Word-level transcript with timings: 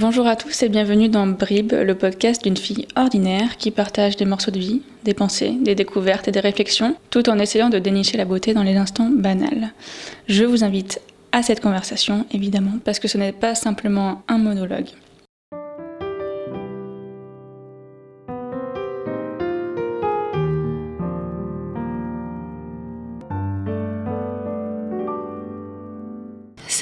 Bonjour 0.00 0.28
à 0.28 0.36
tous 0.36 0.62
et 0.62 0.68
bienvenue 0.68 1.08
dans 1.08 1.26
Brib, 1.26 1.72
le 1.72 1.94
podcast 1.96 2.44
d'une 2.44 2.56
fille 2.56 2.86
ordinaire 2.94 3.56
qui 3.56 3.72
partage 3.72 4.14
des 4.14 4.26
morceaux 4.26 4.52
de 4.52 4.58
vie, 4.60 4.82
des 5.02 5.12
pensées, 5.12 5.56
des 5.60 5.74
découvertes 5.74 6.28
et 6.28 6.30
des 6.30 6.38
réflexions, 6.38 6.94
tout 7.10 7.28
en 7.28 7.40
essayant 7.40 7.68
de 7.68 7.80
dénicher 7.80 8.16
la 8.16 8.24
beauté 8.24 8.54
dans 8.54 8.62
les 8.62 8.76
instants 8.76 9.10
banals. 9.10 9.72
Je 10.28 10.44
vous 10.44 10.62
invite 10.62 11.00
à 11.32 11.42
cette 11.42 11.60
conversation, 11.60 12.26
évidemment, 12.30 12.78
parce 12.84 13.00
que 13.00 13.08
ce 13.08 13.18
n'est 13.18 13.32
pas 13.32 13.56
simplement 13.56 14.22
un 14.28 14.38
monologue. 14.38 14.86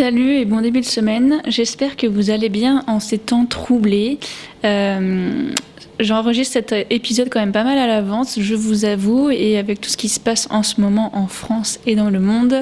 Salut 0.06 0.37
et 0.37 0.45
bon 0.45 0.60
début 0.60 0.83
de 0.83 0.87
semaine. 0.87 1.42
J'espère 1.48 1.96
que 1.96 2.06
vous 2.06 2.30
allez 2.30 2.48
bien 2.48 2.84
en 2.87 3.01
ces 3.01 3.19
temps 3.19 3.45
troublés. 3.45 4.20
Euh, 4.64 5.51
j'enregistre 5.98 6.52
cet 6.52 6.73
épisode 6.91 7.28
quand 7.28 7.41
même 7.41 7.51
pas 7.51 7.64
mal 7.64 7.77
à 7.77 7.88
l'avance, 7.88 8.38
je 8.38 8.55
vous 8.55 8.84
avoue, 8.84 9.30
et 9.30 9.59
avec 9.59 9.80
tout 9.80 9.91
ce 9.91 9.97
qui 9.97 10.09
se 10.09 10.20
passe 10.20 10.47
en 10.50 10.62
ce 10.62 10.80
moment 10.80 11.11
en 11.19 11.27
France 11.27 11.80
et 11.87 11.97
dans 11.97 12.09
le 12.09 12.20
monde, 12.20 12.61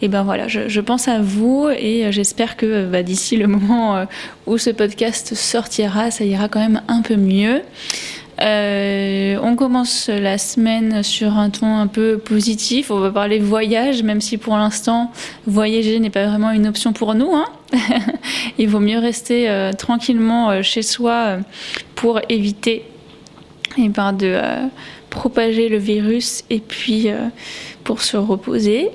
et 0.00 0.08
ben 0.08 0.22
voilà, 0.22 0.48
je, 0.48 0.80
pense 0.80 1.06
à 1.06 1.20
vous 1.20 1.68
et 1.68 2.10
j'espère 2.12 2.56
que 2.56 2.86
bah, 2.86 3.02
d'ici 3.02 3.36
le 3.36 3.46
moment 3.56 3.94
euh, 3.94 4.04
où 4.46 4.56
ce 4.56 4.70
podcast 4.70 5.34
sortira, 5.34 6.10
ça 6.10 6.24
ira 6.24 6.48
quand 6.48 6.60
même 6.60 6.80
un 6.88 7.02
peu 7.02 7.16
mieux. 7.16 7.60
Euh, 8.40 9.38
on 9.42 9.56
commence 9.56 10.08
la 10.08 10.36
semaine 10.36 11.02
sur 11.02 11.38
un 11.38 11.50
ton 11.50 11.76
un 11.76 11.86
peu 11.86 12.18
positif. 12.18 12.90
On 12.90 12.98
va 12.98 13.10
parler 13.10 13.38
voyage, 13.38 14.02
même 14.02 14.20
si 14.20 14.36
pour 14.36 14.56
l'instant, 14.56 15.10
voyager 15.46 15.98
n'est 16.00 16.10
pas 16.10 16.26
vraiment 16.26 16.50
une 16.50 16.66
option 16.66 16.92
pour 16.92 17.14
nous. 17.14 17.34
Hein. 17.34 17.46
Il 18.58 18.68
vaut 18.68 18.80
mieux 18.80 18.98
rester 18.98 19.48
euh, 19.48 19.72
tranquillement 19.72 20.50
euh, 20.50 20.62
chez 20.62 20.82
soi 20.82 21.38
pour 21.94 22.20
éviter 22.28 22.84
eh 23.78 23.88
ben, 23.88 24.12
de 24.12 24.38
propager 25.08 25.68
le 25.68 25.78
virus 25.78 26.44
et 26.50 26.60
puis 26.60 27.08
pour 27.84 28.02
se 28.02 28.16
reposer. 28.16 28.90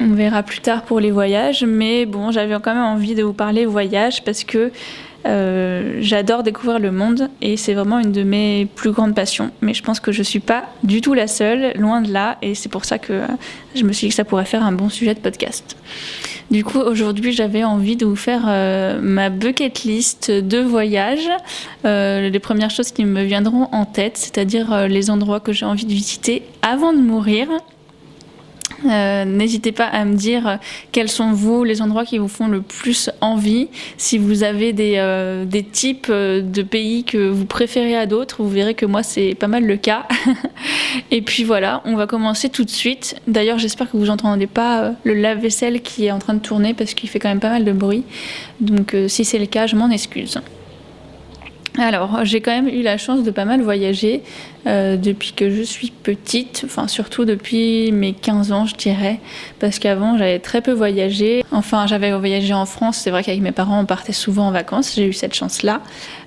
On 0.00 0.14
verra 0.14 0.42
plus 0.42 0.60
tard 0.60 0.84
pour 0.84 1.00
les 1.00 1.10
voyages, 1.10 1.64
mais 1.64 2.06
bon, 2.06 2.30
j'avais 2.30 2.54
quand 2.62 2.74
même 2.74 2.84
envie 2.84 3.14
de 3.14 3.22
vous 3.22 3.34
parler 3.34 3.66
voyage 3.66 4.24
parce 4.24 4.44
que 4.44 4.72
euh, 5.26 5.98
j'adore 6.00 6.42
découvrir 6.42 6.78
le 6.78 6.90
monde 6.90 7.28
et 7.42 7.56
c'est 7.56 7.74
vraiment 7.74 7.98
une 7.98 8.12
de 8.12 8.22
mes 8.22 8.66
plus 8.74 8.90
grandes 8.90 9.14
passions. 9.14 9.50
Mais 9.60 9.74
je 9.74 9.82
pense 9.82 10.00
que 10.00 10.12
je 10.12 10.20
ne 10.20 10.24
suis 10.24 10.40
pas 10.40 10.64
du 10.82 11.00
tout 11.00 11.14
la 11.14 11.26
seule, 11.26 11.72
loin 11.76 12.00
de 12.00 12.12
là, 12.12 12.38
et 12.42 12.54
c'est 12.54 12.68
pour 12.68 12.84
ça 12.84 12.98
que 12.98 13.22
je 13.74 13.84
me 13.84 13.92
suis 13.92 14.06
dit 14.06 14.10
que 14.10 14.14
ça 14.14 14.24
pourrait 14.24 14.44
faire 14.44 14.64
un 14.64 14.72
bon 14.72 14.88
sujet 14.88 15.14
de 15.14 15.20
podcast. 15.20 15.76
Du 16.50 16.64
coup, 16.64 16.80
aujourd'hui, 16.80 17.32
j'avais 17.32 17.62
envie 17.62 17.96
de 17.96 18.06
vous 18.06 18.16
faire 18.16 18.42
euh, 18.48 18.98
ma 19.00 19.30
bucket 19.30 19.84
list 19.84 20.30
de 20.30 20.58
voyages, 20.58 21.28
euh, 21.84 22.28
les 22.28 22.40
premières 22.40 22.70
choses 22.70 22.90
qui 22.90 23.04
me 23.04 23.22
viendront 23.22 23.68
en 23.72 23.84
tête, 23.84 24.16
c'est-à-dire 24.16 24.88
les 24.88 25.10
endroits 25.10 25.40
que 25.40 25.52
j'ai 25.52 25.66
envie 25.66 25.84
de 25.86 25.92
visiter 25.92 26.42
avant 26.62 26.92
de 26.92 26.98
mourir 26.98 27.48
euh, 28.88 29.24
n'hésitez 29.24 29.72
pas 29.72 29.86
à 29.86 30.04
me 30.04 30.14
dire 30.14 30.46
euh, 30.46 30.56
quels 30.92 31.08
sont 31.08 31.32
vous 31.32 31.64
les 31.64 31.82
endroits 31.82 32.04
qui 32.04 32.18
vous 32.18 32.28
font 32.28 32.48
le 32.48 32.62
plus 32.62 33.10
envie. 33.20 33.68
Si 33.96 34.18
vous 34.18 34.42
avez 34.42 34.72
des, 34.72 34.94
euh, 34.96 35.44
des 35.44 35.62
types 35.62 36.10
de 36.10 36.62
pays 36.62 37.04
que 37.04 37.28
vous 37.28 37.44
préférez 37.44 37.96
à 37.96 38.06
d'autres, 38.06 38.42
vous 38.42 38.48
verrez 38.48 38.74
que 38.74 38.86
moi 38.86 39.02
c'est 39.02 39.34
pas 39.34 39.48
mal 39.48 39.64
le 39.64 39.76
cas. 39.76 40.06
Et 41.10 41.22
puis 41.22 41.44
voilà, 41.44 41.82
on 41.84 41.96
va 41.96 42.06
commencer 42.06 42.48
tout 42.48 42.64
de 42.64 42.70
suite. 42.70 43.16
D'ailleurs, 43.26 43.58
j'espère 43.58 43.90
que 43.90 43.96
vous 43.96 44.06
n'entendez 44.06 44.46
pas 44.46 44.92
le 45.04 45.14
lave-vaisselle 45.14 45.82
qui 45.82 46.06
est 46.06 46.10
en 46.10 46.18
train 46.18 46.34
de 46.34 46.40
tourner 46.40 46.74
parce 46.74 46.94
qu'il 46.94 47.08
fait 47.08 47.18
quand 47.18 47.28
même 47.28 47.40
pas 47.40 47.50
mal 47.50 47.64
de 47.64 47.72
bruit. 47.72 48.04
Donc 48.60 48.96
si 49.08 49.24
c'est 49.24 49.38
le 49.38 49.46
cas, 49.46 49.66
je 49.66 49.76
m'en 49.76 49.90
excuse. 49.90 50.40
Alors, 51.78 52.24
j'ai 52.24 52.40
quand 52.40 52.50
même 52.50 52.68
eu 52.68 52.82
la 52.82 52.98
chance 52.98 53.22
de 53.22 53.30
pas 53.30 53.44
mal 53.44 53.62
voyager 53.62 54.22
euh, 54.66 54.96
depuis 54.96 55.32
que 55.32 55.50
je 55.50 55.62
suis 55.62 55.90
petite, 55.90 56.62
enfin 56.64 56.88
surtout 56.88 57.24
depuis 57.24 57.92
mes 57.92 58.12
15 58.12 58.52
ans, 58.52 58.66
je 58.66 58.74
dirais, 58.74 59.20
parce 59.60 59.78
qu'avant 59.78 60.18
j'avais 60.18 60.40
très 60.40 60.62
peu 60.62 60.72
voyagé. 60.72 61.44
Enfin, 61.52 61.86
j'avais 61.86 62.10
voyagé 62.12 62.52
en 62.52 62.66
France, 62.66 62.98
c'est 62.98 63.10
vrai 63.10 63.22
qu'avec 63.22 63.40
mes 63.40 63.52
parents 63.52 63.80
on 63.80 63.86
partait 63.86 64.12
souvent 64.12 64.48
en 64.48 64.50
vacances, 64.50 64.94
j'ai 64.96 65.06
eu 65.06 65.12
cette 65.12 65.34
chance-là. 65.34 65.80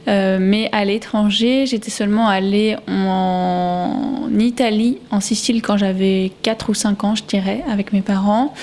Euh, 0.07 0.37
mais 0.39 0.69
à 0.71 0.83
l'étranger, 0.83 1.65
j'étais 1.65 1.89
seulement 1.89 2.27
allée 2.27 2.75
en 2.87 4.27
Italie, 4.37 4.97
en 5.11 5.21
Sicile, 5.21 5.61
quand 5.61 5.77
j'avais 5.77 6.31
4 6.41 6.69
ou 6.69 6.73
5 6.73 7.03
ans, 7.03 7.15
je 7.15 7.23
dirais, 7.23 7.63
avec 7.69 7.93
mes 7.93 8.01
parents. 8.01 8.53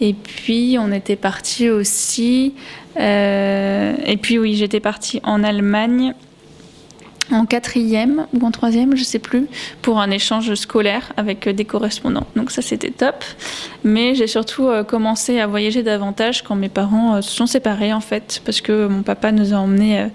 Et 0.00 0.12
puis 0.12 0.76
on 0.78 0.92
était 0.92 1.16
parti 1.16 1.70
aussi. 1.70 2.54
Euh, 2.98 3.94
et 4.04 4.16
puis 4.16 4.38
oui, 4.38 4.56
j'étais 4.56 4.80
partie 4.80 5.20
en 5.22 5.42
Allemagne 5.42 6.14
en 7.32 7.46
quatrième 7.46 8.26
ou 8.32 8.44
en 8.44 8.50
troisième, 8.50 8.96
je 8.96 9.04
sais 9.04 9.18
plus, 9.18 9.46
pour 9.82 10.00
un 10.00 10.10
échange 10.10 10.54
scolaire 10.54 11.12
avec 11.16 11.46
euh, 11.46 11.52
des 11.52 11.64
correspondants. 11.64 12.26
Donc 12.36 12.50
ça 12.50 12.62
c'était 12.62 12.90
top. 12.90 13.24
Mais 13.84 14.14
j'ai 14.14 14.26
surtout 14.26 14.68
euh, 14.68 14.84
commencé 14.84 15.40
à 15.40 15.46
voyager 15.46 15.82
davantage 15.82 16.42
quand 16.42 16.56
mes 16.56 16.68
parents 16.68 17.16
euh, 17.16 17.22
se 17.22 17.30
sont 17.30 17.46
séparés 17.46 17.92
en 17.92 18.00
fait, 18.00 18.42
parce 18.44 18.60
que 18.60 18.86
mon 18.86 19.02
papa 19.02 19.32
nous 19.32 19.54
a 19.54 19.56
emmenés 19.56 20.06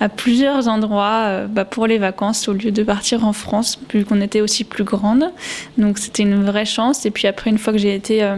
à 0.00 0.08
plusieurs 0.08 0.68
endroits 0.68 1.46
bah, 1.48 1.64
pour 1.64 1.86
les 1.86 1.98
vacances 1.98 2.48
au 2.48 2.52
lieu 2.52 2.70
de 2.70 2.82
partir 2.82 3.24
en 3.24 3.32
France, 3.32 3.78
vu 3.92 4.04
qu'on 4.04 4.20
était 4.20 4.40
aussi 4.40 4.64
plus 4.64 4.84
grande. 4.84 5.24
Donc 5.78 5.98
c'était 5.98 6.24
une 6.24 6.44
vraie 6.44 6.64
chance. 6.64 7.06
Et 7.06 7.10
puis 7.10 7.28
après, 7.28 7.50
une 7.50 7.58
fois 7.58 7.72
que 7.72 7.78
j'ai 7.78 7.94
été 7.94 8.28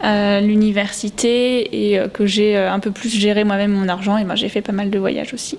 à 0.00 0.40
l'université 0.40 1.94
et 1.94 2.00
que 2.10 2.26
j'ai 2.26 2.56
un 2.56 2.78
peu 2.80 2.90
plus 2.90 3.08
géré 3.08 3.44
moi-même 3.44 3.72
mon 3.72 3.88
argent, 3.88 4.18
et 4.18 4.24
ben, 4.24 4.34
j'ai 4.34 4.48
fait 4.48 4.62
pas 4.62 4.72
mal 4.72 4.90
de 4.90 4.98
voyages 4.98 5.32
aussi. 5.32 5.58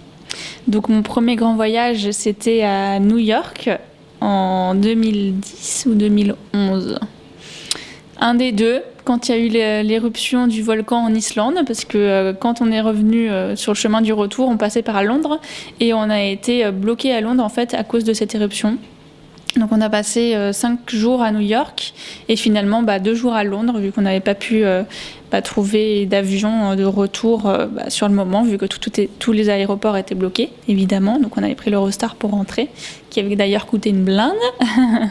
Donc 0.67 0.89
mon 0.89 1.01
premier 1.01 1.35
grand 1.35 1.55
voyage, 1.55 2.11
c'était 2.11 2.63
à 2.63 2.99
New 2.99 3.17
York 3.17 3.69
en 4.21 4.75
2010 4.75 5.87
ou 5.89 5.95
2011. 5.95 6.99
Un 8.19 8.33
des 8.33 8.51
deux, 8.51 8.81
quand 9.03 9.29
il 9.29 9.31
y 9.31 9.35
a 9.35 9.81
eu 9.81 9.83
l'éruption 9.83 10.47
du 10.47 10.63
volcan 10.63 10.97
en 10.97 11.13
Islande, 11.13 11.59
parce 11.65 11.85
que 11.85 11.97
euh, 11.97 12.33
quand 12.33 12.61
on 12.61 12.71
est 12.71 12.81
revenu 12.81 13.29
euh, 13.29 13.55
sur 13.55 13.71
le 13.73 13.77
chemin 13.77 14.01
du 14.01 14.11
retour, 14.11 14.49
on 14.49 14.57
passait 14.57 14.81
par 14.81 15.03
Londres 15.03 15.39
et 15.79 15.93
on 15.93 16.09
a 16.09 16.21
été 16.21 16.65
euh, 16.65 16.71
bloqué 16.71 17.13
à 17.13 17.21
Londres 17.21 17.43
en 17.43 17.49
fait 17.49 17.73
à 17.73 17.83
cause 17.83 18.03
de 18.03 18.13
cette 18.13 18.33
éruption. 18.33 18.77
Donc 19.57 19.69
on 19.71 19.81
a 19.81 19.89
passé 19.89 20.35
cinq 20.53 20.89
jours 20.89 21.21
à 21.21 21.31
New 21.31 21.41
York 21.41 21.93
et 22.29 22.35
finalement 22.35 22.83
bah, 22.83 22.99
deux 22.99 23.15
jours 23.15 23.33
à 23.33 23.43
Londres 23.43 23.79
vu 23.79 23.91
qu'on 23.91 24.01
n'avait 24.01 24.19
pas 24.19 24.35
pu 24.35 24.63
pas 25.29 25.41
trouver 25.41 26.05
d'avion 26.05 26.75
de 26.75 26.83
retour 26.83 27.47
euh, 27.47 27.67
bah, 27.67 27.89
sur 27.89 28.07
le 28.07 28.15
moment, 28.15 28.43
vu 28.43 28.57
que 28.57 28.65
tous 28.65 29.31
les 29.31 29.49
aéroports 29.49 29.97
étaient 29.97 30.15
bloqués, 30.15 30.51
évidemment. 30.67 31.19
Donc 31.19 31.37
on 31.37 31.43
avait 31.43 31.55
pris 31.55 31.69
l'Eurostar 31.69 32.15
pour 32.15 32.31
rentrer, 32.31 32.69
qui 33.09 33.19
avait 33.19 33.35
d'ailleurs 33.35 33.65
coûté 33.65 33.89
une 33.89 34.03
blinde. 34.03 34.33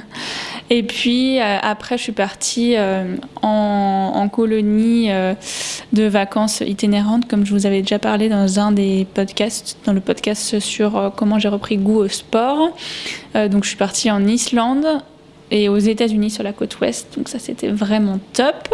Et 0.69 0.83
puis 0.83 1.41
euh, 1.41 1.59
après, 1.63 1.97
je 1.97 2.03
suis 2.03 2.13
partie 2.13 2.77
euh, 2.77 3.17
en, 3.43 4.29
colonie 4.29 5.09
de 5.93 6.03
vacances 6.05 6.61
itinérantes, 6.67 7.29
comme 7.29 7.47
je 7.47 7.53
vous 7.53 7.65
avais 7.65 7.81
déjà 7.81 7.99
parlé 7.99 8.29
dans 8.29 8.59
un 8.59 8.73
des 8.73 9.07
podcasts, 9.15 9.79
dans 9.87 9.93
le 9.93 10.01
podcast 10.01 10.59
sur 10.59 11.13
comment 11.17 11.39
j'ai 11.39 11.49
repris 11.49 11.77
goût 11.77 12.01
au 12.01 12.09
sport. 12.09 12.77
donc 13.35 13.63
je 13.63 13.69
suis 13.69 13.77
partie 13.77 14.11
en 14.11 14.27
Islande 14.27 14.85
et 15.51 15.69
aux 15.69 15.79
États-Unis 15.79 16.31
sur 16.31 16.43
la 16.43 16.53
côte 16.53 16.81
ouest. 16.81 17.15
Donc 17.17 17.29
ça, 17.29 17.39
c'était 17.39 17.69
vraiment 17.69 18.19
top. 18.33 18.69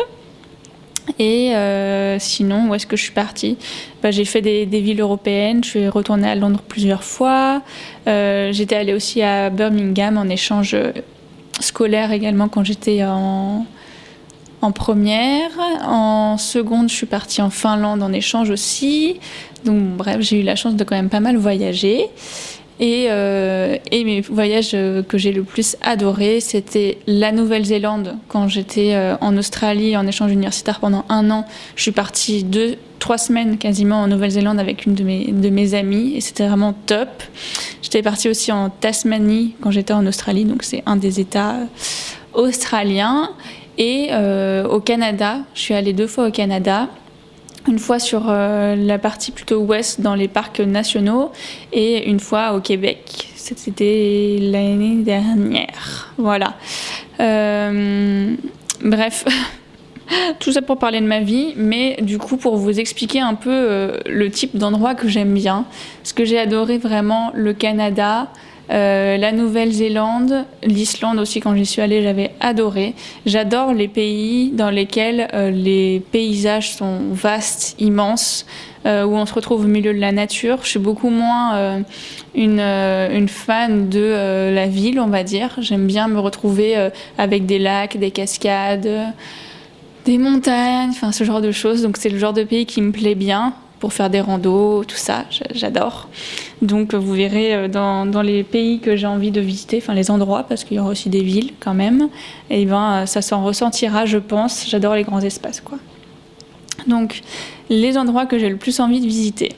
Et 1.19 1.55
euh, 1.55 2.19
sinon, 2.19 2.69
où 2.69 2.75
est-ce 2.75 2.87
que 2.87 2.97
je 2.97 3.03
suis 3.03 3.13
partie? 3.13 3.59
Bah, 4.03 4.11
J'ai 4.11 4.25
fait 4.25 4.41
des, 4.41 4.65
villes 4.67 5.01
européennes, 5.01 5.65
je 5.65 5.69
suis 5.69 5.89
retournée 5.89 6.29
à 6.29 6.35
Londres 6.35 6.63
plusieurs 6.67 7.05
fois. 7.05 7.63
Euh, 8.07 8.53
j'étais 8.53 8.77
allée 8.77 8.95
aussi 8.95 9.23
à 9.23 9.51
Birmingham 9.51 10.17
en 10.17 10.29
échange 10.29 10.77
scolaire 11.63 12.13
également 12.13 12.49
quand 12.49 12.65
j'étais 12.65 13.05
en, 13.05 13.67
en 14.61 14.73
première. 14.73 15.51
En 15.85 16.37
seconde, 16.39 16.89
je 16.89 16.95
suis 16.95 17.07
partie 17.07 17.43
en 17.43 17.51
Finlande 17.51 18.03
en 18.03 18.13
échange 18.13 18.51
aussi. 18.51 19.21
Donc 19.65 19.83
bref, 19.97 20.21
j'ai 20.21 20.41
eu 20.41 20.43
la 20.43 20.57
chance 20.57 20.77
de 20.77 20.85
quand 20.85 20.97
même 20.97 21.11
pas 21.11 21.21
mal 21.21 21.37
voyager. 21.37 22.07
Euh, 22.83 23.77
et, 23.93 24.05
mes 24.05 24.21
voyages 24.21 24.73
euh, 24.75 25.03
que 25.03 25.17
j'ai 25.17 25.33
le 25.33 25.45
plus 25.45 25.77
adoré, 25.83 26.41
c'était 26.41 26.99
la 27.07 27.31
Nouvelle-Zélande 27.31 28.17
quand 28.27 28.49
j'étais 28.49 28.95
euh, 28.95 29.15
en 29.21 29.37
Australie 29.37 29.97
en 29.97 30.07
échange 30.07 30.33
universitaire 30.33 30.81
pendant 30.81 31.05
un 31.09 31.31
an. 31.31 31.47
Je 31.77 31.83
suis 31.83 31.93
partie 31.93 32.43
deux, 32.43 32.77
trois 32.99 33.19
semaines 33.19 33.59
quasiment 33.59 34.03
en 34.03 34.09
Nouvelle-Zélande 34.09 34.59
avec 34.59 34.85
une 34.85 34.95
de 34.95 35.05
mes, 35.05 35.27
de 35.27 35.49
mes 35.49 35.75
amies 35.75 36.17
et 36.17 36.21
c'était 36.21 36.47
vraiment 36.47 36.73
top. 36.73 37.09
J'étais 37.83 38.03
partie 38.03 38.29
aussi 38.29 38.51
en 38.51 38.69
Tasmanie 38.69 39.55
quand 39.61 39.71
j'étais 39.71 39.93
en 39.93 40.05
Australie, 40.07 40.45
donc 40.45 40.65
c'est 40.65 40.83
un 40.87 40.97
des 40.97 41.21
États 41.21 41.57
australiens. 42.35 43.31
Et 43.79 44.11
au 44.71 44.81
Canada, 44.81 45.39
je 45.55 45.61
suis 45.61 45.75
allée 45.75 45.95
deux 45.95 46.07
fois 46.07 46.29
au 46.29 46.31
Canada 46.31 46.89
une 47.69 47.79
fois 47.79 47.99
sur 47.99 48.25
euh, 48.29 48.75
la 48.77 48.99
partie 48.99 49.31
plutôt 49.31 49.59
ouest 49.59 50.01
dans 50.01 50.15
les 50.15 50.29
parcs 50.29 50.61
nationaux 50.61 51.33
et 51.73 52.09
une 52.09 52.21
fois 52.21 52.55
au 52.55 52.61
Québec. 52.61 53.29
C'était 53.35 54.39
l'année 54.41 55.03
dernière. 55.03 56.13
Voilà. 56.17 56.55
Euh, 57.21 58.35
bref. 58.83 59.25
Tout 60.41 60.53
ça 60.53 60.61
pour 60.61 60.79
parler 60.79 61.01
de 61.01 61.07
ma 61.07 61.21
vie, 61.21 61.55
mais 61.57 61.97
du 62.03 62.19
coup 62.19 62.37
pour 62.37 62.57
vous 62.57 62.79
expliquer 62.79 63.21
un 63.21 63.35
peu 63.35 63.51
euh, 63.51 63.99
le 64.07 64.31
type 64.31 64.57
d'endroit 64.57 64.95
que 64.95 65.09
j'aime 65.09 65.33
bien. 65.33 65.65
Ce 66.03 66.13
que 66.13 66.25
j'ai 66.25 66.39
adoré 66.39 66.79
vraiment, 66.79 67.31
le 67.35 67.53
Canada, 67.55 68.29
euh, 68.71 69.17
la 69.17 69.33
Nouvelle-Zélande, 69.33 70.45
l'Islande 70.63 71.19
aussi 71.19 71.41
quand 71.41 71.55
j'y 71.57 71.67
suis 71.67 71.83
allée, 71.83 72.03
j'avais 72.03 72.31
adoré. 72.41 72.95
J'adore 73.27 73.73
les 73.73 73.89
pays 73.89 74.51
dans 74.51 74.71
lesquels 74.71 75.29
euh, 75.35 75.51
les 75.51 76.03
paysages 76.13 76.73
sont 76.73 76.99
vastes, 77.11 77.75
immenses, 77.79 78.47
où 78.85 78.89
on 78.89 79.27
se 79.27 79.35
retrouve 79.35 79.65
au 79.65 79.69
milieu 79.69 79.95
de 79.95 80.01
la 80.01 80.11
nature. 80.11 80.59
Je 80.65 80.71
suis 80.71 80.81
beaucoup 80.81 81.09
moins 81.09 81.85
une, 82.35 82.59
une, 82.59 83.29
fan 83.29 83.89
de 83.89 84.51
la 84.53 84.67
ville, 84.67 84.99
on 84.99 85.07
va 85.07 85.23
dire. 85.23 85.51
J'aime 85.61 85.87
bien 85.87 86.09
me 86.09 86.19
retrouver 86.19 86.91
avec 87.17 87.47
des 87.47 87.61
lacs, 87.61 87.97
des 87.97 88.11
cascades 88.11 89.13
des 90.05 90.19
montagnes, 90.19 90.91
enfin 90.91 91.13
ce 91.13 91.23
genre 91.23 91.41
de 91.41 91.53
choses. 91.53 91.83
Donc 91.83 91.97
c'est 91.97 92.09
le 92.09 92.19
genre 92.19 92.33
de 92.33 92.43
pays 92.43 92.67
qui 92.67 92.83
me 92.83 92.91
plaît 92.91 93.15
bien 93.15 93.55
pour 93.83 93.93
faire 93.93 94.11
des 94.11 94.21
randos, 94.21 94.85
tout 94.85 94.95
ça, 94.95 95.25
j'adore. 95.53 96.09
Donc 96.63 96.95
vous 96.95 97.15
verrez 97.15 97.53
euh, 97.53 97.67
dans, 97.67 98.23
les 98.23 98.45
pays 98.45 98.79
que 98.79 98.95
j'ai 98.95 99.09
envie 99.09 99.33
de 99.33 99.41
visiter, 99.41 99.79
enfin 99.79 99.93
les 99.93 100.09
endroits, 100.09 100.45
parce 100.45 100.63
qu'il 100.63 100.77
y 100.77 100.81
aura 100.81 100.91
aussi 100.91 101.11
des 101.11 101.25
villes 101.25 101.51
quand 101.59 101.75
même, 101.75 102.09
et 102.49 102.65
ben 102.65 102.93
euh, 102.93 103.07
ça 103.07 103.23
s'en 103.23 103.43
ressentira, 103.43 104.07
je 104.07 104.19
pense. 104.19 104.69
J'adore 104.69 104.95
les 104.95 105.03
grands 105.03 105.21
espaces, 105.21 105.61
quoi. 105.61 105.79
Donc 106.87 107.23
les 107.71 107.99
endroits 107.99 108.27
que 108.27 108.39
j'ai 108.39 108.51
le 108.51 108.57
plus 108.57 108.79
envie 108.79 109.01
de 109.01 109.07
visiter, 109.07 109.49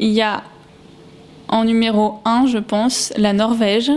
il 0.00 0.10
y 0.10 0.20
a 0.20 0.42
en 1.46 1.62
numéro 1.62 2.14
1, 2.24 2.46
je 2.48 2.58
pense, 2.58 3.12
la 3.16 3.32
Norvège. 3.32 3.92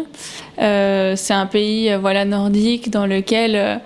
Euh, 0.59 1.15
c'est 1.15 1.33
un 1.33 1.47
pays 1.47 1.91
voilà 1.99 2.25
nordique 2.25 2.91
dans 2.91 3.07
lequel 3.07 3.81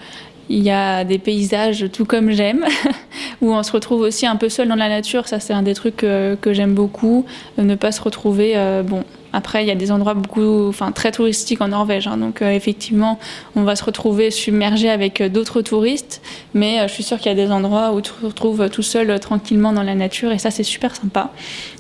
il 0.49 0.61
y 0.61 0.69
a 0.69 1.05
des 1.05 1.17
paysages 1.17 1.85
tout 1.93 2.03
comme 2.03 2.31
j'aime, 2.31 2.65
où 3.41 3.53
on 3.53 3.63
se 3.63 3.71
retrouve 3.71 4.01
aussi 4.01 4.25
un 4.25 4.35
peu 4.35 4.49
seul 4.49 4.67
dans 4.67 4.75
la 4.75 4.89
nature. 4.89 5.27
Ça, 5.27 5.39
c'est 5.39 5.53
un 5.53 5.61
des 5.61 5.73
trucs 5.73 5.97
que, 5.97 6.37
j'aime 6.51 6.73
beaucoup, 6.73 7.25
ne 7.57 7.75
pas 7.75 7.91
se 7.91 8.01
retrouver. 8.01 8.53
Euh, 8.55 8.83
bon, 8.83 9.03
après, 9.33 9.63
il 9.63 9.67
y 9.67 9.71
a 9.71 9.75
des 9.75 9.91
endroits 9.91 10.13
beaucoup, 10.13 10.67
enfin 10.69 10.91
très 10.91 11.11
touristiques 11.11 11.61
en 11.61 11.67
Norvège, 11.67 12.07
hein. 12.07 12.15
donc 12.15 12.41
euh, 12.41 12.51
effectivement, 12.51 13.19
on 13.55 13.63
va 13.63 13.75
se 13.75 13.83
retrouver 13.83 14.31
submergé 14.31 14.89
avec 14.89 15.19
euh, 15.19 15.27
d'autres 15.27 15.61
touristes. 15.61 16.21
Mais 16.53 16.87
je 16.87 16.93
suis 16.93 17.03
sûre 17.03 17.17
qu'il 17.17 17.27
y 17.27 17.31
a 17.31 17.35
des 17.35 17.51
endroits 17.51 17.91
où 17.93 18.01
tu 18.01 18.11
te 18.11 18.25
retrouves 18.25 18.69
tout 18.69 18.83
seul 18.83 19.19
tranquillement 19.19 19.73
dans 19.73 19.83
la 19.83 19.95
nature, 19.95 20.31
et 20.31 20.37
ça, 20.37 20.51
c'est 20.51 20.63
super 20.63 20.95
sympa. 20.95 21.31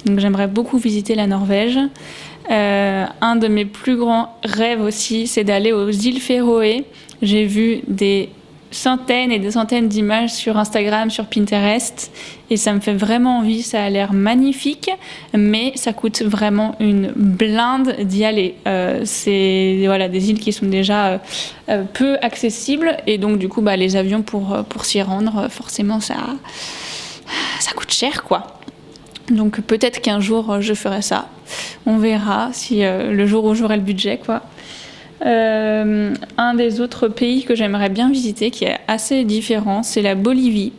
Donc, 0.05 0.19
j'aimerais 0.19 0.47
beaucoup 0.47 0.77
visiter 0.77 1.15
la 1.15 1.27
Norvège. 1.27 1.79
un 2.49 3.35
de 3.35 3.47
mes 3.47 3.65
plus 3.65 3.95
grands 3.95 4.37
rêves 4.43 4.81
aussi, 4.81 5.27
c'est 5.27 5.43
d'aller 5.43 5.71
aux 5.71 5.89
îles 5.89 6.19
Féroé. 6.19 6.85
J'ai 7.21 7.45
vu 7.45 7.81
des 7.87 8.29
centaines 8.75 9.31
et 9.31 9.39
des 9.39 9.51
centaines 9.51 9.87
d'images 9.87 10.31
sur 10.31 10.57
Instagram, 10.57 11.09
sur 11.09 11.25
Pinterest, 11.25 12.11
et 12.49 12.57
ça 12.57 12.73
me 12.73 12.79
fait 12.79 12.93
vraiment 12.93 13.39
envie. 13.39 13.63
Ça 13.63 13.83
a 13.83 13.89
l'air 13.89 14.13
magnifique, 14.13 14.91
mais 15.33 15.71
ça 15.75 15.93
coûte 15.93 16.21
vraiment 16.21 16.75
une 16.79 17.11
blinde 17.15 17.95
d'y 18.01 18.25
aller. 18.25 18.55
Euh, 18.67 19.01
c'est 19.05 19.81
voilà 19.85 20.09
des 20.09 20.29
îles 20.29 20.39
qui 20.39 20.51
sont 20.51 20.65
déjà 20.65 21.07
euh, 21.07 21.17
euh, 21.69 21.83
peu 21.93 22.17
accessibles, 22.21 22.97
et 23.07 23.17
donc 23.17 23.39
du 23.39 23.47
coup, 23.47 23.61
bah, 23.61 23.77
les 23.77 23.95
avions 23.95 24.21
pour 24.21 24.63
pour 24.69 24.85
s'y 24.85 25.01
rendre, 25.01 25.47
forcément, 25.49 25.99
ça 25.99 26.15
ça 27.59 27.71
coûte 27.71 27.91
cher, 27.91 28.23
quoi. 28.23 28.59
Donc 29.29 29.61
peut-être 29.61 30.01
qu'un 30.01 30.19
jour 30.19 30.61
je 30.61 30.73
ferai 30.73 31.01
ça. 31.01 31.29
On 31.85 31.97
verra 31.97 32.49
si 32.51 32.81
le 32.81 33.25
jour 33.25 33.45
où 33.45 33.55
j'aurai 33.55 33.77
le 33.77 33.81
budget, 33.81 34.19
quoi. 34.23 34.43
Euh, 35.23 36.13
un 36.37 36.53
des 36.55 36.81
autres 36.81 37.07
pays 37.07 37.43
que 37.43 37.55
j'aimerais 37.55 37.89
bien 37.89 38.11
visiter, 38.11 38.51
qui 38.51 38.65
est 38.65 38.77
assez 38.87 39.23
différent, 39.23 39.83
c'est 39.83 40.01
la 40.01 40.15
Bolivie. 40.15 40.73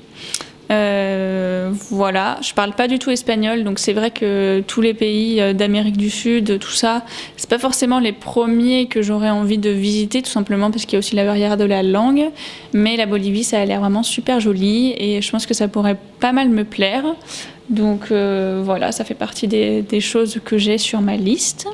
Euh, 0.73 1.71
voilà, 1.91 2.39
je 2.43 2.53
parle 2.53 2.73
pas 2.73 2.89
du 2.89 2.99
tout 2.99 3.11
espagnol, 3.11 3.63
donc 3.63 3.79
c'est 3.79 3.93
vrai 3.93 4.11
que 4.11 4.65
tous 4.67 4.81
les 4.81 4.95
pays 4.95 5.41
euh, 5.41 5.53
d'Amérique 5.53 5.97
du 5.97 6.11
Sud, 6.11 6.59
tout 6.59 6.73
ça, 6.73 7.05
c'est 7.37 7.49
pas 7.49 7.61
forcément 7.61 8.01
les 8.01 8.11
premiers 8.11 8.87
que 8.87 9.01
j'aurais 9.01 9.31
envie 9.31 9.59
de 9.59 9.71
visiter, 9.71 10.23
tout 10.23 10.31
simplement 10.31 10.73
parce 10.73 10.85
qu'il 10.85 10.95
y 10.95 10.97
a 10.97 10.99
aussi 10.99 11.15
la 11.15 11.25
barrière 11.25 11.57
de 11.57 11.65
la 11.65 11.85
langue. 11.85 12.31
Mais 12.73 12.97
la 12.97 13.07
Bolivie, 13.07 13.45
ça 13.45 13.61
a 13.61 13.65
l'air 13.65 13.81
vraiment 13.81 14.03
super 14.03 14.41
joli 14.41 14.93
et 14.99 15.23
je 15.23 15.31
pense 15.31 15.47
que 15.47 15.55
ça 15.55 15.69
pourrait 15.69 15.99
pas 16.19 16.33
mal 16.33 16.49
me 16.49 16.65
plaire. 16.65 17.05
Donc 17.71 18.11
voilà, 18.11 18.93
ça 18.93 19.05
fait 19.05 19.15
partie 19.15 19.49
des 19.49 20.01
choses 20.01 20.41
que 20.45 20.59
j'ai 20.59 20.79
sur 20.79 21.01
ma 21.01 21.17
liste. 21.17 21.69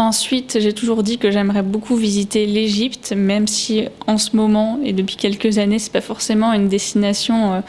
Ensuite, 0.00 0.58
j'ai 0.60 0.72
toujours 0.72 1.02
dit 1.02 1.18
que 1.18 1.32
j'aimerais 1.32 1.64
beaucoup 1.64 1.96
visiter 1.96 2.46
l'Égypte, 2.46 3.12
même 3.16 3.48
si 3.48 3.86
en 4.06 4.16
ce 4.16 4.36
moment 4.36 4.78
et 4.84 4.92
depuis 4.92 5.16
quelques 5.16 5.58
années, 5.58 5.80
c'est 5.80 5.92
pas 5.92 6.00
forcément 6.00 6.52
une 6.52 6.68
destination, 6.68 7.54
euh, 7.54 7.60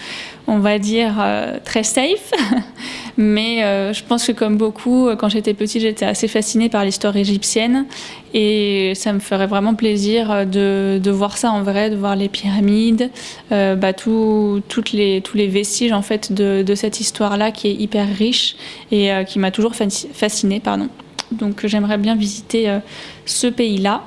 on 0.46 0.60
va 0.60 0.78
dire, 0.78 1.16
euh, 1.20 1.58
très 1.66 1.82
safe. 1.82 2.32
Mais 3.18 3.64
euh, 3.64 3.94
je 3.94 4.04
pense 4.04 4.28
que 4.28 4.32
comme 4.32 4.58
beaucoup, 4.58 5.10
quand 5.18 5.28
j'étais 5.28 5.56
petite, 5.56 5.82
j'étais 5.82 6.06
assez 6.06 6.28
fascinée 6.28 6.70
par 6.70 6.86
l'histoire 6.86 7.18
égyptienne 7.18 7.88
et 8.36 8.94
ça 8.94 9.12
me 9.12 9.20
ferait 9.20 9.48
vraiment 9.48 9.74
plaisir 9.74 10.46
de, 10.46 11.02
voir 11.10 11.36
ça 11.36 11.50
en 11.50 11.64
vrai, 11.64 11.90
de 11.90 11.96
voir 11.96 12.16
les 12.16 12.30
pyramides, 12.30 13.10
bah, 13.50 13.94
tout, 13.94 14.62
toutes 14.70 14.92
les, 14.92 15.22
tous 15.22 15.36
les 15.36 15.48
vestiges 15.48 15.94
en 15.94 16.04
fait 16.04 16.32
de, 16.32 16.62
de 16.62 16.76
cette 16.76 17.00
histoire-là 17.00 17.52
qui 17.52 17.70
est 17.70 17.74
hyper 17.74 18.08
riche 18.08 18.56
et 18.92 19.10
qui 19.28 19.40
m'a 19.40 19.50
toujours 19.50 19.74
fascinée, 19.76 20.60
pardon. 20.60 20.90
Donc 21.32 21.66
j'aimerais 21.66 21.98
bien 21.98 22.16
visiter 22.16 22.70
euh, 22.70 22.80
ce 23.26 23.48
pays-là. 23.48 24.04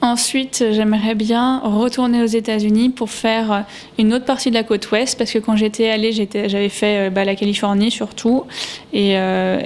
Ensuite, 0.00 0.64
j'aimerais 0.70 1.16
bien 1.16 1.58
retourner 1.58 2.22
aux 2.22 2.26
États-Unis 2.26 2.90
pour 2.90 3.10
faire 3.10 3.52
euh, 3.52 3.60
une 3.98 4.14
autre 4.14 4.26
partie 4.26 4.50
de 4.50 4.54
la 4.54 4.62
côte 4.62 4.88
ouest, 4.92 5.18
parce 5.18 5.32
que 5.32 5.38
quand 5.38 5.56
j'étais 5.56 5.90
allée, 5.90 6.12
j'avais 6.12 6.68
fait 6.68 7.08
euh, 7.08 7.10
bah, 7.10 7.24
la 7.24 7.34
Californie 7.34 7.90
surtout, 7.90 8.44
et, 8.92 9.16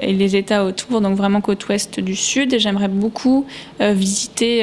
les 0.02 0.36
États 0.36 0.64
autour, 0.64 1.00
donc 1.00 1.16
vraiment 1.16 1.40
côte 1.40 1.68
ouest 1.68 2.00
du 2.00 2.16
sud. 2.16 2.58
J'aimerais 2.58 2.88
beaucoup 2.88 3.46
visiter 3.80 4.62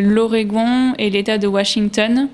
l'Oregon 0.00 0.94
et 0.98 1.10
l'État 1.10 1.38
de 1.38 1.46
Washington, 1.46 2.28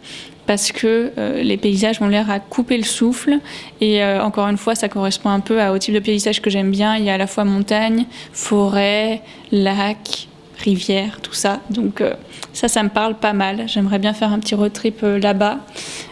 parce 0.48 0.72
que 0.72 1.12
euh, 1.18 1.42
les 1.42 1.58
paysages 1.58 2.00
ont 2.00 2.08
l'air 2.08 2.30
à 2.30 2.40
couper 2.40 2.78
le 2.78 2.82
souffle. 2.82 3.38
Et 3.82 4.02
euh, 4.02 4.22
encore 4.22 4.48
une 4.48 4.56
fois, 4.56 4.74
ça 4.74 4.88
correspond 4.88 5.28
un 5.28 5.40
peu 5.40 5.62
au 5.68 5.76
type 5.76 5.92
de 5.94 6.00
paysage 6.00 6.40
que 6.40 6.48
j'aime 6.48 6.70
bien. 6.70 6.96
Il 6.96 7.04
y 7.04 7.10
a 7.10 7.14
à 7.14 7.18
la 7.18 7.26
fois 7.26 7.44
montagne, 7.44 8.06
forêt, 8.32 9.20
lac, 9.52 10.27
rivière, 10.58 11.20
tout 11.22 11.32
ça. 11.32 11.60
Donc 11.70 12.00
euh, 12.00 12.14
ça, 12.52 12.68
ça 12.68 12.82
me 12.82 12.88
parle 12.88 13.14
pas 13.14 13.32
mal. 13.32 13.64
J'aimerais 13.66 13.98
bien 13.98 14.12
faire 14.12 14.32
un 14.32 14.38
petit 14.38 14.54
road 14.54 14.72
trip 14.72 15.00
euh, 15.02 15.18
là-bas. 15.18 15.58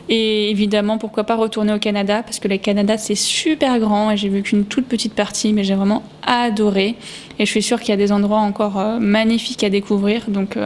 Et 0.09 0.51
évidemment, 0.51 0.99
pourquoi 0.99 1.25
pas 1.25 1.35
retourner 1.35 1.73
au 1.73 1.79
Canada, 1.79 2.23
parce 2.23 2.39
que 2.39 2.47
le 2.47 2.59
Canada, 2.59 2.97
c'est 2.97 3.17
super 3.17 3.81
grand 3.81 4.13
et 4.13 4.17
j'ai 4.17 4.29
vu 4.29 4.43
qu'une 4.43 4.65
toute 4.65 4.87
petite 4.87 5.15
partie, 5.15 5.53
mais 5.53 5.65
j'ai 5.65 5.75
vraiment 5.75 6.05
adoré. 6.25 6.95
Et 7.39 7.45
je 7.45 7.51
suis 7.51 7.63
sûre 7.63 7.81
qu'il 7.81 7.89
y 7.89 7.93
a 7.93 7.97
des 7.97 8.13
endroits 8.13 8.39
encore 8.39 8.79
euh, 8.79 8.99
magnifiques 9.01 9.65
à 9.65 9.69
découvrir. 9.69 10.23
Donc 10.29 10.57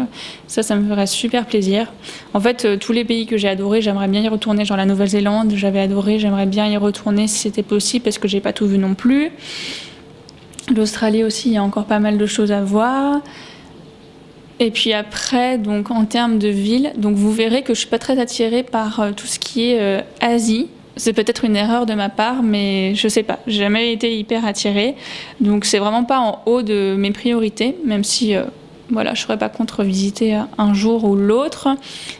ça, 0.46 0.62
ça 0.62 0.76
me 0.76 0.86
ferait 0.88 1.06
super 1.06 1.46
plaisir. 1.46 1.90
En 2.34 2.40
fait, 2.40 2.78
tous 2.78 2.92
les 2.92 3.04
pays 3.04 3.26
que 3.26 3.38
j'ai 3.38 3.48
adorés, 3.48 3.80
j'aimerais 3.80 4.08
bien 4.08 4.20
y 4.20 4.28
retourner. 4.28 4.64
Genre 4.64 4.76
la 4.76 4.86
Nouvelle-Zélande, 4.86 5.52
j'avais 5.56 5.80
adoré, 5.80 6.18
j'aimerais 6.18 6.46
bien 6.46 6.66
y 6.66 6.76
retourner 6.76 7.26
si 7.26 7.38
c'était 7.38 7.62
possible, 7.62 8.04
parce 8.04 8.18
que 8.18 8.28
j'ai 8.28 8.40
pas 8.40 8.52
tout 8.52 8.66
vu 8.66 8.78
non 8.78 8.94
plus. 8.94 9.32
L'Australie 10.74 11.24
aussi, 11.24 11.48
il 11.48 11.54
y 11.54 11.56
a 11.56 11.62
encore 11.62 11.86
pas 11.86 11.98
mal 11.98 12.18
de 12.18 12.26
choses 12.26 12.52
à 12.52 12.62
voir. 12.62 13.20
Et 14.62 14.70
puis 14.70 14.92
après, 14.92 15.56
donc 15.56 15.90
en 15.90 16.04
termes 16.04 16.38
de 16.38 16.48
ville, 16.48 16.92
donc 16.98 17.16
vous 17.16 17.32
verrez 17.32 17.62
que 17.62 17.72
je 17.72 17.80
suis 17.80 17.88
pas 17.88 17.98
très 17.98 18.20
attirée 18.20 18.62
par 18.62 19.00
euh, 19.00 19.12
tout 19.12 19.26
ce 19.26 19.38
qui 19.38 19.70
est 19.70 19.80
euh, 19.80 20.02
Asie. 20.20 20.68
C'est 20.96 21.14
peut-être 21.14 21.46
une 21.46 21.56
erreur 21.56 21.86
de 21.86 21.94
ma 21.94 22.10
part, 22.10 22.42
mais 22.42 22.94
je 22.94 23.08
sais 23.08 23.22
pas. 23.22 23.38
J'ai 23.46 23.60
jamais 23.60 23.90
été 23.90 24.14
hyper 24.14 24.44
attirée, 24.44 24.96
donc 25.40 25.64
c'est 25.64 25.78
vraiment 25.78 26.04
pas 26.04 26.20
en 26.20 26.42
haut 26.44 26.60
de 26.60 26.94
mes 26.98 27.10
priorités, 27.10 27.74
même 27.86 28.04
si 28.04 28.36
euh, 28.36 28.42
voilà, 28.90 29.14
je 29.14 29.22
serais 29.22 29.38
pas 29.38 29.48
contre 29.48 29.82
visiter 29.82 30.38
un 30.58 30.74
jour 30.74 31.04
ou 31.04 31.16
l'autre, 31.16 31.68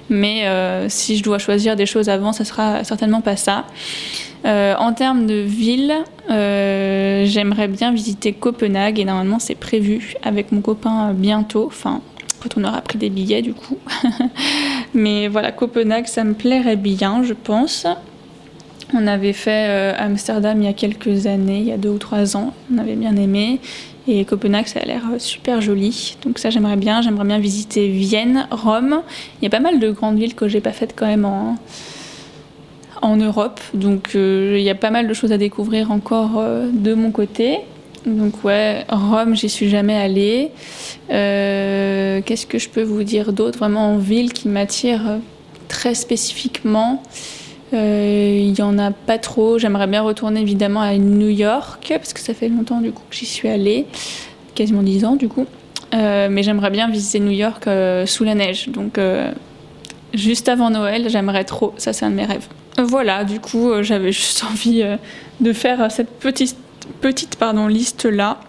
mais 0.08 0.44
si 0.88 1.16
je 1.16 1.22
dois 1.24 1.40
choisir 1.40 1.74
des 1.74 1.84
choses 1.84 2.08
avant, 2.08 2.32
ça 2.32 2.44
sera 2.44 2.84
certainement 2.84 3.20
pas 3.20 3.34
ça. 3.34 3.64
en 4.44 4.92
termes 4.92 5.26
de 5.26 5.34
ville, 5.34 5.92
j'aimerais 6.28 7.66
bien 7.66 7.92
visiter 7.92 8.32
Copenhague 8.32 9.00
et 9.00 9.04
normalement 9.04 9.40
c'est 9.40 9.56
prévu 9.56 10.14
avec 10.22 10.52
mon 10.52 10.60
copain 10.60 11.12
bientôt, 11.12 11.66
enfin 11.66 12.02
quand 12.40 12.56
on 12.56 12.64
aura 12.64 12.80
pris 12.80 12.98
des 12.98 13.10
billets 13.10 13.42
du 13.42 13.54
coup. 13.54 13.78
Mais 14.94 15.28
voilà, 15.28 15.52
Copenhague, 15.52 16.06
ça 16.06 16.24
me 16.24 16.34
plairait 16.34 16.76
bien, 16.76 17.22
je 17.22 17.34
pense. 17.34 17.86
On 18.92 19.06
avait 19.06 19.32
fait 19.32 19.68
euh, 19.68 19.94
Amsterdam 19.98 20.60
il 20.60 20.64
y 20.64 20.68
a 20.68 20.72
quelques 20.72 21.26
années, 21.26 21.58
il 21.58 21.66
y 21.66 21.72
a 21.72 21.76
deux 21.76 21.90
ou 21.90 21.98
trois 21.98 22.36
ans. 22.36 22.52
On 22.74 22.78
avait 22.78 22.96
bien 22.96 23.14
aimé. 23.16 23.60
Et 24.08 24.24
Copenhague, 24.24 24.66
ça 24.66 24.80
a 24.80 24.84
l'air 24.84 25.02
euh, 25.12 25.18
super 25.18 25.60
joli. 25.60 26.16
Donc 26.24 26.38
ça, 26.38 26.50
j'aimerais 26.50 26.76
bien. 26.76 27.00
J'aimerais 27.02 27.24
bien 27.24 27.38
visiter 27.38 27.88
Vienne, 27.88 28.48
Rome. 28.50 29.02
Il 29.40 29.44
y 29.44 29.46
a 29.46 29.50
pas 29.50 29.60
mal 29.60 29.78
de 29.78 29.90
grandes 29.90 30.18
villes 30.18 30.34
que 30.34 30.48
j'ai 30.48 30.60
pas 30.60 30.72
faites 30.72 30.94
quand 30.96 31.06
même 31.06 31.24
en, 31.24 31.56
en 33.00 33.16
Europe. 33.16 33.60
Donc 33.74 34.12
euh, 34.16 34.56
il 34.58 34.64
y 34.64 34.70
a 34.70 34.74
pas 34.74 34.90
mal 34.90 35.06
de 35.06 35.14
choses 35.14 35.30
à 35.30 35.38
découvrir 35.38 35.92
encore 35.92 36.42
de 36.72 36.94
mon 36.94 37.12
côté. 37.12 37.60
Donc 38.06 38.44
ouais, 38.44 38.84
Rome, 38.88 39.36
j'y 39.36 39.48
suis 39.48 39.68
jamais 39.68 39.96
allée. 39.96 40.50
Euh, 41.10 42.20
qu'est-ce 42.24 42.46
que 42.46 42.58
je 42.58 42.68
peux 42.68 42.82
vous 42.82 43.02
dire 43.02 43.32
d'autre? 43.32 43.58
Vraiment 43.58 43.94
en 43.94 43.98
ville 43.98 44.32
qui 44.32 44.48
m'attire 44.48 45.18
très 45.68 45.94
spécifiquement 45.94 47.02
Il 47.72 48.58
y 48.58 48.62
en 48.62 48.78
a 48.78 48.90
pas 48.90 49.18
trop. 49.18 49.58
J'aimerais 49.58 49.86
bien 49.86 50.02
retourner 50.02 50.40
évidemment 50.40 50.80
à 50.80 50.96
New 50.96 51.28
York 51.28 51.86
parce 51.88 52.12
que 52.12 52.20
ça 52.20 52.32
fait 52.34 52.48
longtemps 52.48 52.80
du 52.80 52.92
coup 52.92 53.02
que 53.10 53.16
j'y 53.16 53.26
suis 53.26 53.48
allée, 53.48 53.86
quasiment 54.54 54.82
10 54.82 55.04
ans 55.04 55.16
du 55.16 55.28
coup. 55.28 55.46
mais 55.92 56.42
j'aimerais 56.42 56.70
bien 56.70 56.88
visiter 56.88 57.20
New 57.20 57.30
York 57.30 57.68
sous 58.06 58.24
la 58.24 58.34
neige. 58.34 58.68
Donc 58.68 58.98
juste 60.14 60.48
avant 60.48 60.70
Noël, 60.70 61.08
j'aimerais 61.10 61.44
trop. 61.44 61.74
Ça, 61.76 61.92
c'est 61.92 62.06
un 62.06 62.10
de 62.10 62.16
mes 62.16 62.24
rêves. 62.24 62.48
Voilà, 62.78 63.24
du 63.24 63.40
coup, 63.40 63.70
j'avais 63.82 64.12
juste 64.12 64.42
envie 64.50 64.82
de 65.40 65.52
faire 65.52 65.90
cette 65.90 66.10
petite, 66.18 66.56
petite 67.00 67.36
pardon, 67.36 67.66
liste 67.66 68.04
là 68.04 68.40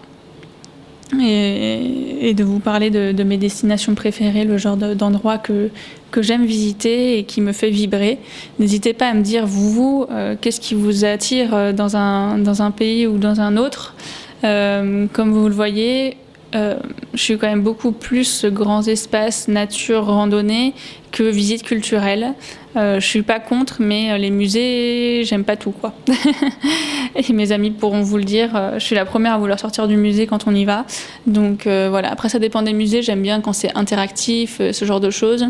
et, 1.19 2.33
de 2.33 2.43
vous 2.43 2.59
parler 2.59 2.89
de, 2.89 3.23
mes 3.23 3.37
destinations 3.37 3.95
préférées, 3.95 4.45
le 4.45 4.57
genre 4.57 4.77
d'endroit 4.77 5.37
que, 5.37 5.69
j'aime 6.17 6.45
visiter 6.45 7.17
et 7.17 7.23
qui 7.23 7.41
me 7.41 7.51
fait 7.51 7.69
vibrer. 7.69 8.19
N'hésitez 8.59 8.93
pas 8.93 9.07
à 9.07 9.13
me 9.13 9.21
dire, 9.21 9.45
vous, 9.45 10.05
euh, 10.11 10.35
qu'est-ce 10.39 10.59
qui 10.59 10.75
vous 10.75 11.05
attire 11.05 11.53
euh, 11.53 11.73
dans 11.73 11.95
un, 11.95 12.37
dans 12.37 12.61
un 12.61 12.71
pays 12.71 13.07
ou 13.07 13.17
dans 13.17 13.39
un 13.39 13.57
autre. 13.57 13.95
Euh, 14.43 15.07
comme 15.13 15.31
vous 15.31 15.47
le 15.47 15.53
voyez, 15.53 16.17
euh, 16.55 16.75
je 17.13 17.21
suis 17.21 17.37
quand 17.37 17.47
même 17.47 17.61
beaucoup 17.61 17.91
plus 17.91 18.45
grands 18.45 18.83
espaces, 18.83 19.47
nature, 19.47 20.05
randonnée 20.05 20.73
que 21.11 21.23
visite 21.23 21.63
culturelle. 21.63 22.33
Euh, 22.77 22.99
je 22.99 23.05
suis 23.05 23.21
pas 23.21 23.39
contre, 23.39 23.77
mais 23.79 24.11
euh, 24.11 24.17
les 24.17 24.29
musées, 24.29 25.23
j'aime 25.25 25.43
pas 25.43 25.57
tout 25.57 25.71
quoi. 25.71 25.93
et 27.15 27.33
mes 27.33 27.51
amis 27.51 27.71
pourront 27.71 28.01
vous 28.01 28.17
le 28.17 28.23
dire. 28.23 28.55
Euh, 28.55 28.79
je 28.79 28.85
suis 28.85 28.95
la 28.95 29.05
première 29.05 29.33
à 29.33 29.37
vouloir 29.37 29.59
sortir 29.59 29.87
du 29.87 29.97
musée 29.97 30.25
quand 30.25 30.47
on 30.47 30.55
y 30.55 30.63
va. 30.65 30.85
Donc 31.27 31.67
voilà. 31.67 32.11
Après, 32.11 32.29
ça 32.29 32.39
dépend 32.39 32.61
des 32.61 32.73
musées. 32.73 33.01
J'aime 33.01 33.21
bien 33.21 33.41
quand 33.41 33.53
c'est 33.53 33.75
interactif, 33.75 34.61
ce 34.71 34.85
genre 34.85 34.99
de 34.99 35.09
choses. 35.09 35.47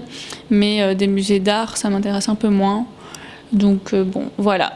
Mais 0.49 0.95
des 0.95 1.07
musées 1.07 1.39
d'art, 1.39 1.77
ça 1.77 1.89
m'intéresse 1.89 2.29
un 2.29 2.35
peu 2.35 2.49
moins. 2.49 2.85
Donc 3.51 3.93
bon, 3.93 4.25
voilà. 4.37 4.73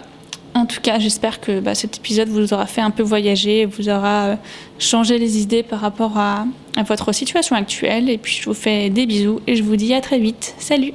En 0.55 0.65
tout 0.65 0.79
cas, 0.81 0.99
j'espère 0.99 1.41
que 1.41 1.59
bah, 1.59 1.75
cet 1.75 1.97
épisode 1.97 2.29
vous 2.29 2.53
aura 2.53 2.65
fait 2.65 2.79
un 2.79 2.89
peu 2.89 3.03
voyager, 3.03 3.65
vous 3.65 3.89
aura 3.89 4.25
euh, 4.25 4.35
changé 4.79 5.19
les 5.19 5.41
idées 5.41 5.63
par 5.63 5.81
rapport 5.81 6.17
à, 6.17 6.45
à 6.77 6.83
votre 6.83 7.11
situation 7.11 7.57
actuelle. 7.57 8.09
Et 8.09 8.17
puis, 8.17 8.39
je 8.41 8.45
vous 8.45 8.53
fais 8.53 8.89
des 8.89 9.05
bisous 9.05 9.41
et 9.47 9.57
je 9.57 9.63
vous 9.63 9.75
dis 9.75 9.93
à 9.93 9.99
très 9.99 10.17
vite. 10.17 10.55
Salut 10.57 10.93